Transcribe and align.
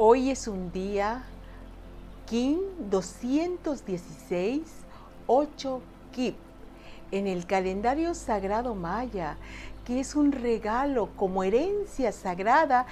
Hoy 0.00 0.30
es 0.30 0.46
un 0.46 0.70
día 0.70 1.24
King 2.26 2.58
216 2.88 4.62
8 5.26 5.82
Kip 6.12 6.36
en 7.10 7.26
el 7.26 7.46
calendario 7.46 8.14
sagrado 8.14 8.76
maya, 8.76 9.36
que 9.84 9.98
es 9.98 10.14
un 10.14 10.30
regalo 10.30 11.08
como 11.16 11.42
herencia 11.42 12.12
sagrada 12.12 12.86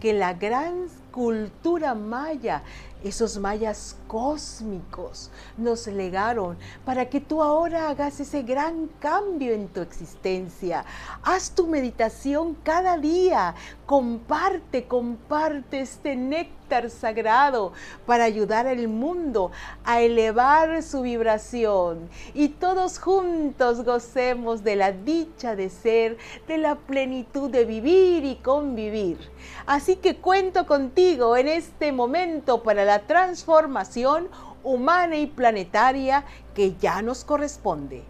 que 0.00 0.12
la 0.12 0.34
gran 0.34 0.88
cultura 1.12 1.94
maya 1.94 2.62
esos 3.02 3.38
mayas 3.38 3.96
cósmicos 4.06 5.30
nos 5.56 5.86
legaron 5.86 6.58
para 6.84 7.08
que 7.08 7.20
tú 7.20 7.42
ahora 7.42 7.88
hagas 7.88 8.20
ese 8.20 8.42
gran 8.42 8.88
cambio 8.98 9.52
en 9.52 9.68
tu 9.68 9.80
existencia. 9.80 10.84
Haz 11.22 11.52
tu 11.52 11.66
meditación 11.66 12.56
cada 12.62 12.98
día. 12.98 13.54
Comparte, 13.86 14.86
comparte 14.86 15.80
este 15.80 16.14
néctar 16.14 16.90
sagrado 16.90 17.72
para 18.06 18.24
ayudar 18.24 18.66
al 18.66 18.86
mundo 18.86 19.50
a 19.84 20.02
elevar 20.02 20.82
su 20.82 21.02
vibración. 21.02 22.08
Y 22.34 22.50
todos 22.50 22.98
juntos 22.98 23.84
gocemos 23.84 24.62
de 24.62 24.76
la 24.76 24.92
dicha 24.92 25.56
de 25.56 25.70
ser, 25.70 26.18
de 26.46 26.58
la 26.58 26.76
plenitud 26.76 27.50
de 27.50 27.64
vivir 27.64 28.24
y 28.24 28.36
convivir. 28.36 29.18
Así 29.66 29.96
que 29.96 30.16
cuento 30.16 30.66
contigo 30.66 30.99
en 31.00 31.48
este 31.48 31.92
momento 31.92 32.62
para 32.62 32.84
la 32.84 33.00
transformación 33.00 34.28
humana 34.62 35.16
y 35.16 35.26
planetaria 35.26 36.24
que 36.54 36.74
ya 36.76 37.00
nos 37.00 37.24
corresponde. 37.24 38.02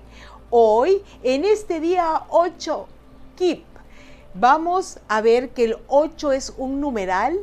Hoy, 0.51 1.01
en 1.23 1.45
este 1.45 1.79
día 1.79 2.25
8, 2.31 2.87
KIP, 3.37 3.65
vamos 4.35 4.99
a 5.09 5.21
ver 5.21 5.51
que 5.51 5.65
el 5.65 5.77
8 5.89 6.33
es 6.33 6.53
un 6.57 6.81
numeral 6.81 7.39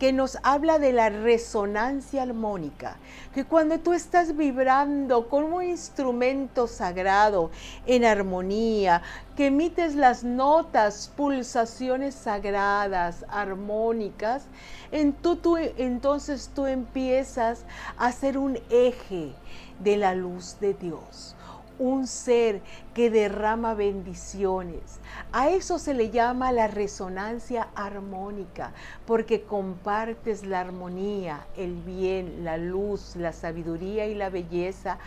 que 0.00 0.12
nos 0.14 0.38
habla 0.42 0.78
de 0.78 0.94
la 0.94 1.10
resonancia 1.10 2.22
armónica, 2.22 2.96
que 3.34 3.44
cuando 3.44 3.80
tú 3.80 3.92
estás 3.92 4.34
vibrando 4.34 5.28
con 5.28 5.44
un 5.44 5.62
instrumento 5.62 6.66
sagrado 6.66 7.50
en 7.84 8.06
armonía, 8.06 9.02
que 9.36 9.48
emites 9.48 9.94
las 9.96 10.24
notas, 10.24 11.12
pulsaciones 11.14 12.14
sagradas, 12.14 13.26
armónicas, 13.28 14.44
entonces 14.90 16.50
tú 16.54 16.66
empiezas 16.66 17.66
a 17.98 18.10
ser 18.10 18.38
un 18.38 18.58
eje 18.70 19.34
de 19.80 19.98
la 19.98 20.14
luz 20.14 20.56
de 20.60 20.72
Dios 20.72 21.36
un 21.80 22.06
ser 22.06 22.60
que 22.94 23.10
derrama 23.10 23.74
bendiciones. 23.74 25.00
A 25.32 25.48
eso 25.48 25.78
se 25.78 25.94
le 25.94 26.10
llama 26.10 26.52
la 26.52 26.68
resonancia 26.68 27.68
armónica, 27.74 28.72
porque 29.06 29.42
compartes 29.42 30.44
la 30.44 30.60
armonía, 30.60 31.46
el 31.56 31.74
bien, 31.74 32.44
la 32.44 32.58
luz, 32.58 33.16
la 33.16 33.32
sabiduría 33.32 34.06
y 34.06 34.14
la 34.14 34.28
belleza 34.28 34.98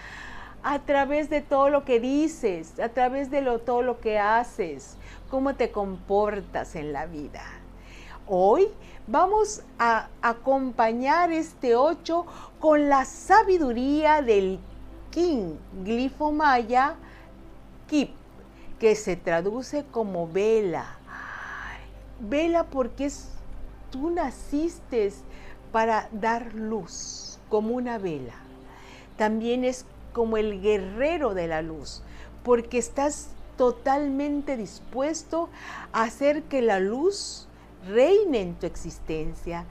a 0.63 0.79
través 0.79 1.29
de 1.29 1.41
todo 1.41 1.69
lo 1.69 1.85
que 1.85 1.99
dices, 1.99 2.79
a 2.79 2.89
través 2.89 3.29
de 3.29 3.41
todo 3.59 3.83
lo 3.83 3.99
que 3.99 4.17
haces, 4.17 4.97
cómo 5.29 5.55
te 5.55 5.71
comportas 5.71 6.75
en 6.75 6.91
la 6.91 7.05
vida. 7.05 7.43
Hoy 8.25 8.69
vamos 9.05 9.61
a 9.77 10.07
acompañar 10.21 11.31
este 11.31 11.75
8 11.75 12.25
con 12.59 12.89
la 12.89 13.05
sabiduría 13.05 14.21
del 14.21 14.59
King, 15.13 15.57
glifo 15.83 16.31
maya, 16.31 16.95
Kip, 17.87 18.09
que 18.79 18.95
se 18.95 19.15
traduce 19.15 19.85
como 19.91 20.27
vela. 20.27 20.97
vela 22.19 22.63
porque 22.63 23.05
es, 23.05 23.29
tú 23.91 24.09
naciste 24.09 25.13
para 25.71 26.09
dar 26.11 26.55
luz, 26.55 27.37
como 27.47 27.75
una 27.75 27.99
vela. 27.99 28.33
También 29.15 29.63
es 29.63 29.85
como 30.13 30.37
el 30.37 30.61
guerrero 30.61 31.35
de 31.35 31.47
la 31.47 31.61
luz, 31.61 32.01
porque 32.43 32.79
estás 32.79 33.27
totalmente 33.55 34.57
dispuesto 34.57 35.47
a 35.91 36.03
hacer 36.03 36.41
que 36.45 36.63
la 36.63 36.79
luz 36.79 37.47
reine 37.87 38.41
en 38.41 38.55
tu 38.55 38.65
existencia. 38.65 39.65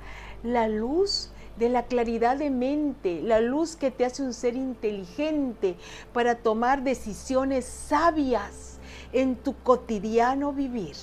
La 0.44 0.68
luz 0.68 1.31
de 1.58 1.68
la 1.68 1.84
claridad 1.84 2.36
de 2.36 2.50
mente, 2.50 3.20
la 3.22 3.40
luz 3.40 3.76
que 3.76 3.90
te 3.90 4.04
hace 4.04 4.22
un 4.22 4.32
ser 4.32 4.56
inteligente 4.56 5.76
para 6.12 6.36
tomar 6.36 6.82
decisiones 6.82 7.64
sabias 7.64 8.78
en 9.12 9.36
tu 9.36 9.54
cotidiano 9.62 10.52
vivir. 10.52 10.96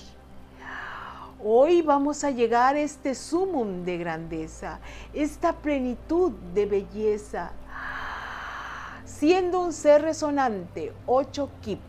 Hoy 1.41 1.81
vamos 1.81 2.25
a 2.25 2.31
llegar 2.31 2.75
a 2.75 2.79
este 2.79 3.15
sumum 3.15 3.85
de 3.85 3.97
grandeza, 3.97 4.79
esta 5.13 5.53
plenitud 5.53 6.33
de 6.53 6.66
belleza, 6.66 7.51
siendo 9.05 9.61
un 9.61 9.71
ser 9.71 10.01
resonante, 10.01 10.91
8 11.05 11.49
Kip. 11.61 11.79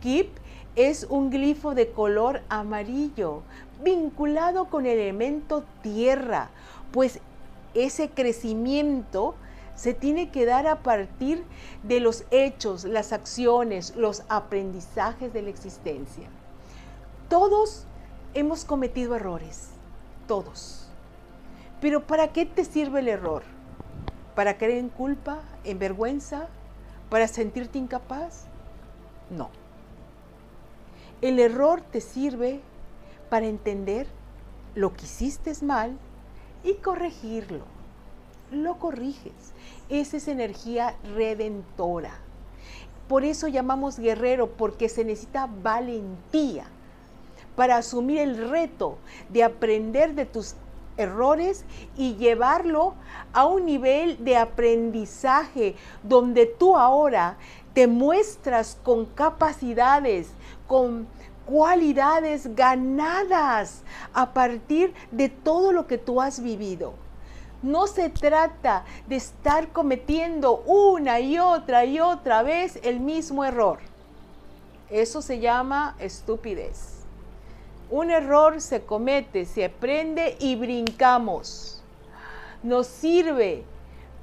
Kip 0.00 0.30
es 0.76 1.06
un 1.10 1.28
glifo 1.28 1.74
de 1.74 1.90
color 1.90 2.40
amarillo, 2.48 3.42
vinculado 3.84 4.66
con 4.66 4.86
el 4.86 4.98
elemento 4.98 5.62
tierra, 5.82 6.48
pues 6.90 7.20
ese 7.74 8.10
crecimiento 8.10 9.34
se 9.74 9.94
tiene 9.94 10.30
que 10.30 10.44
dar 10.44 10.66
a 10.66 10.82
partir 10.82 11.44
de 11.82 12.00
los 12.00 12.24
hechos, 12.30 12.84
las 12.84 13.12
acciones, 13.12 13.96
los 13.96 14.24
aprendizajes 14.28 15.32
de 15.32 15.42
la 15.42 15.50
existencia. 15.50 16.28
Todos 17.28 17.86
hemos 18.34 18.64
cometido 18.64 19.16
errores, 19.16 19.70
todos. 20.26 20.86
Pero 21.80 22.06
¿para 22.06 22.28
qué 22.28 22.44
te 22.44 22.64
sirve 22.64 23.00
el 23.00 23.08
error? 23.08 23.42
¿Para 24.34 24.58
caer 24.58 24.72
en 24.72 24.90
culpa, 24.90 25.40
en 25.64 25.78
vergüenza? 25.78 26.48
¿Para 27.08 27.26
sentirte 27.26 27.78
incapaz? 27.78 28.44
No. 29.30 29.48
El 31.22 31.38
error 31.38 31.80
te 31.80 32.00
sirve 32.00 32.60
para 33.30 33.46
entender 33.46 34.06
lo 34.74 34.92
que 34.92 35.04
hiciste 35.04 35.52
mal 35.64 35.98
y 36.64 36.74
corregirlo. 36.74 37.64
Lo 38.50 38.78
corriges. 38.78 39.52
Esa 39.88 40.16
es 40.16 40.28
energía 40.28 40.96
redentora. 41.14 42.12
Por 43.08 43.24
eso 43.24 43.48
llamamos 43.48 43.98
guerrero, 43.98 44.50
porque 44.52 44.88
se 44.88 45.04
necesita 45.04 45.48
valentía 45.62 46.64
para 47.56 47.76
asumir 47.76 48.20
el 48.20 48.48
reto 48.50 48.98
de 49.28 49.44
aprender 49.44 50.14
de 50.14 50.26
tus 50.26 50.54
errores 50.96 51.64
y 51.96 52.14
llevarlo 52.16 52.94
a 53.32 53.46
un 53.46 53.66
nivel 53.66 54.22
de 54.24 54.36
aprendizaje 54.36 55.74
donde 56.02 56.46
tú 56.46 56.76
ahora 56.76 57.36
te 57.72 57.86
muestras 57.86 58.78
con 58.82 59.06
capacidades, 59.06 60.32
con 60.66 61.06
cualidades 61.50 62.54
ganadas 62.54 63.82
a 64.14 64.32
partir 64.32 64.94
de 65.10 65.28
todo 65.28 65.72
lo 65.72 65.88
que 65.88 65.98
tú 65.98 66.22
has 66.22 66.40
vivido. 66.40 66.94
No 67.60 67.88
se 67.88 68.08
trata 68.08 68.84
de 69.08 69.16
estar 69.16 69.68
cometiendo 69.72 70.62
una 70.64 71.18
y 71.18 71.40
otra 71.40 71.84
y 71.84 71.98
otra 71.98 72.44
vez 72.44 72.78
el 72.84 73.00
mismo 73.00 73.44
error. 73.44 73.80
Eso 74.90 75.20
se 75.22 75.40
llama 75.40 75.96
estupidez. 75.98 77.00
Un 77.90 78.12
error 78.12 78.60
se 78.60 78.82
comete, 78.82 79.44
se 79.44 79.64
aprende 79.64 80.36
y 80.38 80.54
brincamos. 80.54 81.82
Nos 82.62 82.86
sirve 82.86 83.64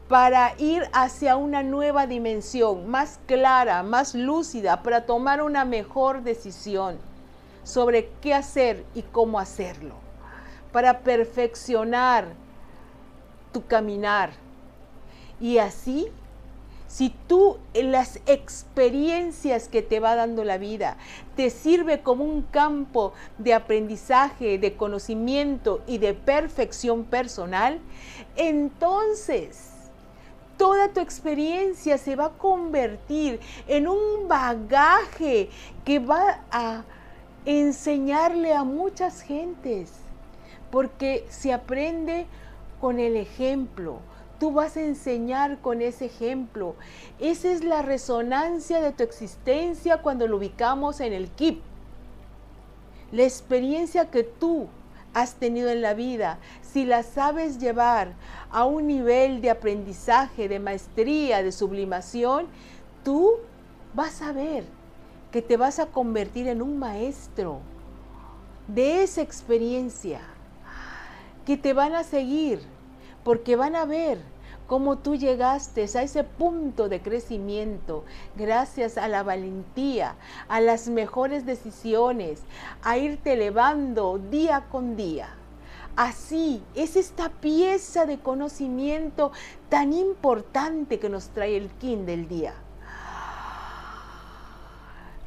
para 0.07 0.53
ir 0.59 0.89
hacia 0.93 1.35
una 1.35 1.61
nueva 1.61 2.07
dimensión, 2.07 2.89
más 2.89 3.19
clara, 3.25 3.83
más 3.83 4.15
lúcida, 4.15 4.81
para 4.81 5.05
tomar 5.05 5.41
una 5.41 5.65
mejor 5.65 6.23
decisión 6.23 6.97
sobre 7.67 8.09
qué 8.21 8.33
hacer 8.33 8.85
y 8.95 9.01
cómo 9.01 9.39
hacerlo, 9.39 9.95
para 10.71 11.01
perfeccionar 11.01 12.29
tu 13.51 13.65
caminar. 13.65 14.29
Y 15.41 15.57
así, 15.57 16.07
si 16.87 17.13
tú 17.27 17.57
las 17.73 18.21
experiencias 18.25 19.67
que 19.67 19.81
te 19.81 19.99
va 19.99 20.15
dando 20.15 20.45
la 20.45 20.57
vida 20.57 20.95
te 21.35 21.49
sirve 21.49 21.99
como 21.99 22.23
un 22.23 22.41
campo 22.43 23.11
de 23.37 23.53
aprendizaje, 23.53 24.57
de 24.57 24.77
conocimiento 24.77 25.81
y 25.87 25.97
de 25.97 26.13
perfección 26.13 27.03
personal, 27.03 27.81
entonces 28.37 29.73
toda 30.57 30.93
tu 30.93 31.01
experiencia 31.01 31.97
se 31.97 32.15
va 32.15 32.27
a 32.27 32.37
convertir 32.37 33.41
en 33.67 33.89
un 33.89 34.29
bagaje 34.29 35.49
que 35.83 35.99
va 35.99 36.45
a 36.49 36.85
enseñarle 37.47 38.53
a 38.53 38.65
muchas 38.65 39.21
gentes, 39.21 39.93
porque 40.69 41.25
se 41.29 41.53
aprende 41.53 42.27
con 42.81 42.99
el 42.99 43.15
ejemplo. 43.15 43.99
Tú 44.37 44.51
vas 44.51 44.75
a 44.75 44.81
enseñar 44.81 45.59
con 45.61 45.81
ese 45.81 46.07
ejemplo. 46.07 46.75
Esa 47.19 47.49
es 47.49 47.63
la 47.63 47.81
resonancia 47.81 48.81
de 48.81 48.91
tu 48.91 49.03
existencia 49.03 50.01
cuando 50.01 50.27
lo 50.27 50.35
ubicamos 50.35 50.99
en 50.99 51.13
el 51.13 51.29
KIP. 51.29 51.61
La 53.13 53.23
experiencia 53.23 54.11
que 54.11 54.23
tú 54.23 54.67
has 55.13 55.35
tenido 55.35 55.69
en 55.69 55.81
la 55.81 55.93
vida, 55.93 56.39
si 56.61 56.83
las 56.83 57.05
sabes 57.05 57.59
llevar 57.59 58.11
a 58.51 58.65
un 58.65 58.87
nivel 58.87 59.41
de 59.41 59.51
aprendizaje, 59.51 60.49
de 60.49 60.59
maestría, 60.59 61.41
de 61.41 61.53
sublimación, 61.53 62.47
tú 63.05 63.35
vas 63.93 64.21
a 64.21 64.33
ver 64.33 64.76
que 65.37 65.43
te 65.43 65.55
vas 65.55 65.77
a 65.77 65.85
convertir 65.85 66.47
en 66.47 66.63
un 66.63 66.79
maestro 66.79 67.59
de 68.67 69.03
esa 69.03 69.21
experiencia, 69.21 70.19
que 71.45 71.57
te 71.57 71.73
van 71.73 71.93
a 71.93 72.03
seguir, 72.03 72.59
porque 73.23 73.55
van 73.55 73.75
a 73.75 73.85
ver 73.85 74.17
cómo 74.65 74.97
tú 74.97 75.15
llegaste 75.15 75.83
a 75.83 76.01
ese 76.01 76.23
punto 76.23 76.89
de 76.89 77.03
crecimiento 77.03 78.03
gracias 78.35 78.97
a 78.97 79.07
la 79.07 79.21
valentía, 79.21 80.15
a 80.47 80.59
las 80.59 80.87
mejores 80.87 81.45
decisiones, 81.45 82.41
a 82.81 82.97
irte 82.97 83.33
elevando 83.33 84.17
día 84.17 84.65
con 84.71 84.95
día. 84.95 85.35
Así 85.95 86.63
es 86.73 86.95
esta 86.95 87.29
pieza 87.29 88.07
de 88.07 88.17
conocimiento 88.17 89.31
tan 89.69 89.93
importante 89.93 90.97
que 90.97 91.09
nos 91.09 91.29
trae 91.29 91.57
el 91.57 91.69
King 91.69 92.07
del 92.07 92.27
día. 92.27 92.55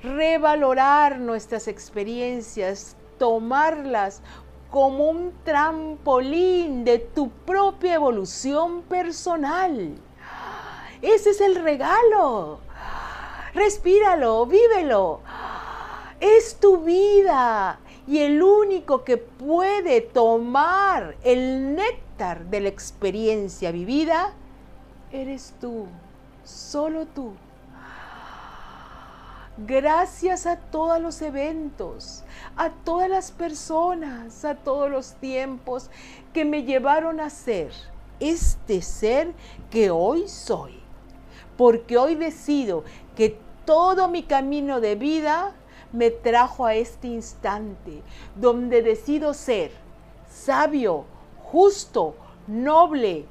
Revalorar 0.02 1.19
nuestras 1.19 1.69
experiencias, 1.69 2.97
tomarlas 3.19 4.23
como 4.70 5.11
un 5.11 5.32
trampolín 5.44 6.85
de 6.85 6.99
tu 6.99 7.29
propia 7.31 7.94
evolución 7.94 8.82
personal. 8.82 9.97
Ese 11.02 11.31
es 11.31 11.41
el 11.41 11.56
regalo. 11.56 12.61
Respíralo, 13.55 14.47
vívelo. 14.47 15.20
Es 16.20 16.56
tu 16.56 16.79
vida 16.79 17.81
y 18.06 18.19
el 18.19 18.43
único 18.43 19.05
que 19.05 19.17
puede 19.17 20.00
tomar 20.00 21.17
el 21.23 21.75
néctar 21.75 22.44
de 22.46 22.61
la 22.61 22.69
experiencia 22.69 23.70
vivida 23.73 24.32
eres 25.12 25.55
tú, 25.61 25.87
solo 26.44 27.06
tú. 27.06 27.32
Gracias 29.66 30.46
a 30.46 30.56
todos 30.56 31.02
los 31.02 31.20
eventos, 31.20 32.24
a 32.56 32.70
todas 32.70 33.10
las 33.10 33.30
personas, 33.30 34.42
a 34.46 34.54
todos 34.54 34.90
los 34.90 35.12
tiempos 35.14 35.90
que 36.32 36.46
me 36.46 36.62
llevaron 36.62 37.20
a 37.20 37.28
ser 37.28 37.70
este 38.20 38.80
ser 38.80 39.34
que 39.70 39.90
hoy 39.90 40.28
soy. 40.28 40.80
Porque 41.58 41.98
hoy 41.98 42.14
decido 42.14 42.84
que 43.14 43.38
todo 43.66 44.08
mi 44.08 44.22
camino 44.22 44.80
de 44.80 44.94
vida 44.94 45.52
me 45.92 46.10
trajo 46.10 46.64
a 46.64 46.74
este 46.74 47.08
instante 47.08 48.02
donde 48.36 48.80
decido 48.80 49.34
ser 49.34 49.72
sabio, 50.30 51.04
justo, 51.42 52.14
noble, 52.46 53.26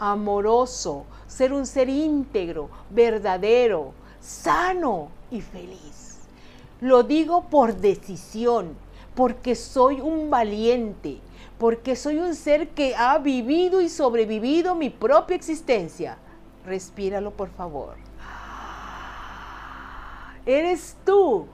amoroso, 0.00 1.04
ser 1.28 1.52
un 1.52 1.66
ser 1.66 1.88
íntegro, 1.88 2.68
verdadero, 2.90 3.92
sano 4.22 5.08
y 5.30 5.40
feliz. 5.40 6.20
Lo 6.80 7.02
digo 7.02 7.44
por 7.44 7.76
decisión, 7.76 8.76
porque 9.14 9.54
soy 9.54 10.00
un 10.00 10.30
valiente, 10.30 11.20
porque 11.58 11.96
soy 11.96 12.18
un 12.18 12.34
ser 12.34 12.70
que 12.70 12.94
ha 12.96 13.18
vivido 13.18 13.80
y 13.80 13.88
sobrevivido 13.88 14.74
mi 14.74 14.90
propia 14.90 15.36
existencia. 15.36 16.16
Respíralo, 16.64 17.32
por 17.32 17.50
favor. 17.50 17.96
Eres 20.46 20.96
tú. 21.04 21.46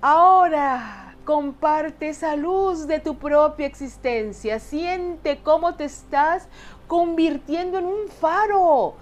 Ahora 0.00 1.14
comparte 1.24 2.10
esa 2.10 2.36
luz 2.36 2.86
de 2.86 3.00
tu 3.00 3.16
propia 3.16 3.66
existencia. 3.66 4.60
Siente 4.60 5.40
cómo 5.42 5.74
te 5.74 5.84
estás 5.84 6.46
convirtiendo 6.86 7.78
en 7.78 7.86
un 7.86 8.08
faro 8.08 8.94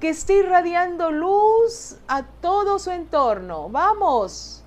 que 0.00 0.10
esté 0.10 0.34
irradiando 0.34 1.10
luz 1.10 1.96
a 2.06 2.22
todo 2.22 2.78
su 2.78 2.90
entorno. 2.90 3.68
Vamos. 3.68 4.62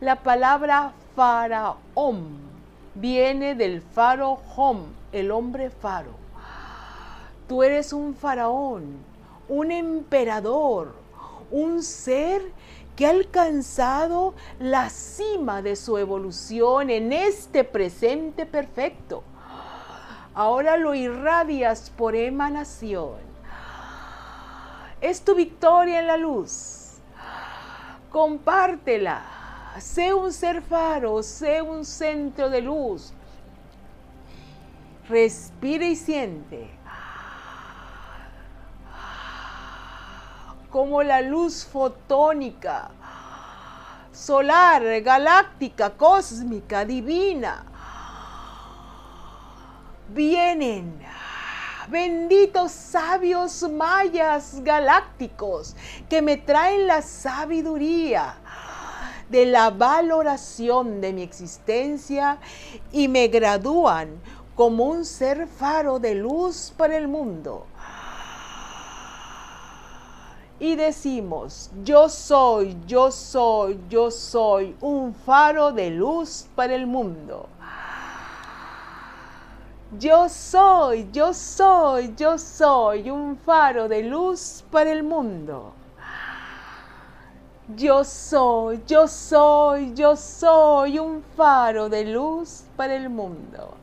La 0.00 0.16
palabra 0.16 0.92
faraón 1.14 2.36
viene 2.94 3.54
del 3.54 3.80
faro 3.80 4.40
hom, 4.56 4.86
el 5.12 5.30
hombre 5.30 5.70
faro. 5.70 6.10
Tú 7.48 7.62
eres 7.62 7.92
un 7.92 8.14
faraón, 8.14 8.96
un 9.48 9.70
emperador, 9.70 10.94
un 11.52 11.82
ser 11.82 12.42
que 12.96 13.06
ha 13.06 13.10
alcanzado 13.10 14.34
la 14.58 14.90
cima 14.90 15.62
de 15.62 15.76
su 15.76 15.96
evolución 15.96 16.90
en 16.90 17.12
este 17.12 17.62
presente 17.62 18.46
perfecto. 18.46 19.22
Ahora 20.34 20.76
lo 20.76 20.94
irradias 20.94 21.90
por 21.90 22.16
emanación 22.16 23.35
es 25.00 25.24
tu 25.24 25.34
victoria 25.34 26.00
en 26.00 26.06
la 26.06 26.16
luz. 26.16 26.98
Compártela. 28.10 29.22
Sé 29.78 30.14
un 30.14 30.32
ser 30.32 30.62
faro, 30.62 31.22
sé 31.22 31.60
un 31.60 31.84
centro 31.84 32.48
de 32.48 32.62
luz. 32.62 33.12
Respire 35.08 35.88
y 35.88 35.96
siente. 35.96 36.70
Como 40.70 41.02
la 41.02 41.20
luz 41.20 41.64
fotónica, 41.64 42.90
solar, 44.12 44.82
galáctica, 45.02 45.90
cósmica, 45.90 46.84
divina, 46.84 47.64
vienen 50.08 51.00
benditos 51.88 52.72
sabios 52.72 53.62
mayas 53.70 54.60
galácticos 54.62 55.76
que 56.08 56.22
me 56.22 56.36
traen 56.36 56.86
la 56.86 57.02
sabiduría 57.02 58.36
de 59.28 59.46
la 59.46 59.70
valoración 59.70 61.00
de 61.00 61.12
mi 61.12 61.22
existencia 61.22 62.38
y 62.92 63.08
me 63.08 63.28
gradúan 63.28 64.20
como 64.54 64.84
un 64.84 65.04
ser 65.04 65.46
faro 65.46 65.98
de 65.98 66.14
luz 66.14 66.72
para 66.76 66.96
el 66.96 67.08
mundo. 67.08 67.66
Y 70.58 70.74
decimos, 70.74 71.70
yo 71.84 72.08
soy, 72.08 72.74
yo 72.86 73.10
soy, 73.12 73.78
yo 73.90 74.10
soy 74.10 74.74
un 74.80 75.14
faro 75.14 75.70
de 75.70 75.90
luz 75.90 76.46
para 76.54 76.74
el 76.74 76.86
mundo. 76.86 77.46
Yo 79.92 80.28
soy, 80.28 81.08
yo 81.12 81.32
soy, 81.32 82.12
yo 82.16 82.38
soy 82.38 83.08
un 83.08 83.36
faro 83.36 83.86
de 83.86 84.02
luz 84.02 84.64
para 84.72 84.90
el 84.90 85.04
mundo. 85.04 85.74
Yo 87.76 88.02
soy, 88.02 88.82
yo 88.84 89.06
soy, 89.06 89.94
yo 89.94 90.16
soy 90.16 90.98
un 90.98 91.22
faro 91.36 91.88
de 91.88 92.04
luz 92.04 92.64
para 92.76 92.96
el 92.96 93.08
mundo. 93.08 93.74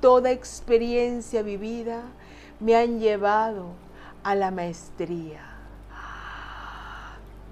Toda 0.00 0.30
experiencia 0.30 1.42
vivida 1.42 2.00
me 2.58 2.74
han 2.74 3.00
llevado 3.00 3.66
a 4.24 4.34
la 4.34 4.50
maestría 4.50 5.59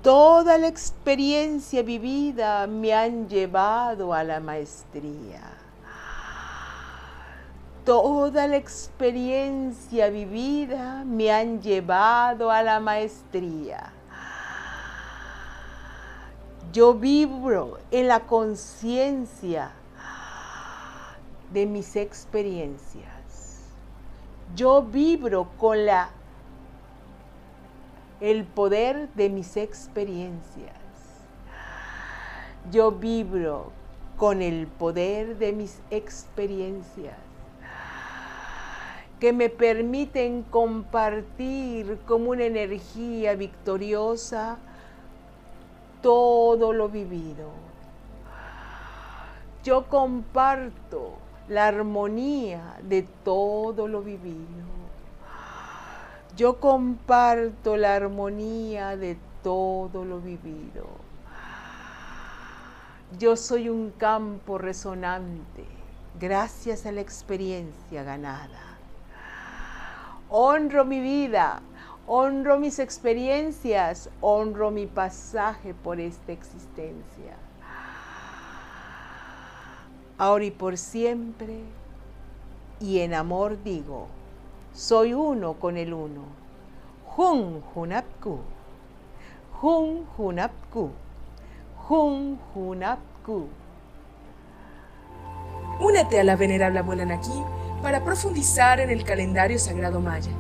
Toda 0.03 0.59
la 0.59 0.69
experiencia 0.69 1.83
vivida 1.83 2.69
me 2.69 2.95
han 2.95 3.29
llevado 3.29 4.15
a 4.15 4.23
la 4.23 4.39
maestría. 4.39 5.43
Toda 7.85 8.47
la 8.47 8.57
experiencia 8.57 10.09
vivida 10.09 11.05
me 11.05 11.33
han 11.33 11.61
llevado 11.61 12.51
a 12.51 12.63
la 12.63 12.79
maestría. 12.79 13.93
Yo 16.73 16.95
vibro 16.95 17.79
en 17.91 18.07
la 18.07 18.21
conciencia 18.21 19.73
de 21.53 21.67
mis 21.67 21.97
experiencias. 21.97 23.09
Yo 24.55 24.83
vibro 24.83 25.49
con 25.59 25.87
la 25.87 26.11
el 28.21 28.45
poder 28.45 29.09
de 29.15 29.31
mis 29.31 29.57
experiencias. 29.57 30.75
Yo 32.71 32.93
vibro 32.93 33.73
con 34.17 34.43
el 34.43 34.67
poder 34.67 35.39
de 35.39 35.53
mis 35.53 35.81
experiencias 35.91 37.17
que 39.21 39.33
me 39.33 39.49
permiten 39.49 40.43
compartir 40.45 41.99
como 42.07 42.31
una 42.31 42.45
energía 42.45 43.35
victoriosa 43.35 44.59
todo 46.03 46.73
lo 46.73 46.89
vivido. 46.89 47.51
Yo 49.65 49.87
comparto 49.89 51.15
la 51.49 51.67
armonía 51.67 52.79
de 52.83 53.03
todo 53.25 53.89
lo 53.89 54.03
vivido 54.03 54.68
Yo 56.39 56.61
comparto 56.61 57.77
la 57.77 57.97
armonía 57.97 58.97
de 58.97 59.19
todo 59.43 60.05
lo 60.05 60.21
vivido. 60.21 60.87
Yo 63.19 63.35
soy 63.35 63.69
un 63.69 63.91
campo 63.91 64.57
resonante 64.57 65.65
gracias 66.21 66.87
a 66.87 66.93
la 66.93 67.01
experiencia 67.01 68.05
ganada. 68.05 68.79
Honro 70.29 70.85
mi 70.85 71.01
vida, 71.01 71.61
honro 72.07 72.61
mis 72.61 72.79
experiencias, 72.79 74.09
honro 74.21 74.71
mi 74.71 74.87
pasaje 74.87 75.75
por 75.75 75.99
esta 75.99 76.31
existencia. 76.31 77.35
Ahora 80.17 80.45
y 80.45 80.53
por 80.53 80.79
siempre, 80.79 81.65
y 82.79 83.01
en 83.01 83.15
amor 83.15 83.61
digo, 83.65 84.07
soy 84.79 85.13
uno 85.13 85.55
con 85.55 85.77
el 85.77 85.93
uno. 85.93 86.23
Jun 87.17 87.65
Hunapku, 87.75 88.39
Jun 89.61 90.07
Hunapku, 90.17 90.91
Jun 91.89 92.39
Hunapku. 92.55 93.49
Únete 95.81 96.21
a 96.21 96.25
la 96.25 96.37
venerable 96.37 96.79
abuela 96.79 97.05
Naki 97.05 97.43
para 97.83 98.05
profundizar 98.05 98.79
en 98.79 98.91
el 98.91 99.03
calendario 99.03 99.59
sagrado 99.59 100.01
maya 100.01 100.31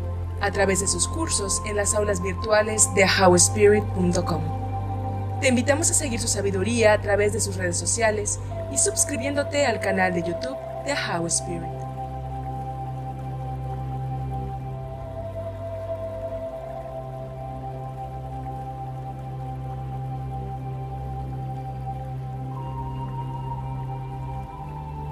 a 0.41 0.53
través 0.53 0.81
de 0.81 0.87
sus 0.87 1.09
cursos 1.09 1.61
en 1.67 1.77
las 1.77 1.97
aulas 1.97 2.23
virtuales 2.23 2.89
de 2.95 3.07
howspirit.com. 3.07 4.43
Te 5.41 5.49
invitamos 5.49 5.91
a 5.91 5.95
seguir 5.95 6.21
su 6.21 6.29
sabiduría 6.29 6.93
a 6.93 7.01
través 7.01 7.33
de 7.33 7.41
sus 7.41 7.57
redes 7.57 7.77
sociales 7.77 8.39
y 8.73 8.79
suscribiéndote 8.79 9.67
al 9.67 9.81
canal 9.81 10.15
de 10.15 10.23
YouTube 10.23 10.57
de 10.85 10.95
How 10.95 11.27
Spirit. 11.27 11.78